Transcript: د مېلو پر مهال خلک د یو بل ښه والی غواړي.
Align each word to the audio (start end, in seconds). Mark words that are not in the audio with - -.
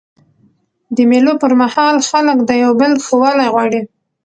د 0.95 0.97
مېلو 1.11 1.33
پر 1.41 1.53
مهال 1.61 1.95
خلک 2.09 2.37
د 2.43 2.51
یو 2.63 2.71
بل 2.81 2.91
ښه 3.05 3.15
والی 3.23 3.47
غواړي. 3.53 3.81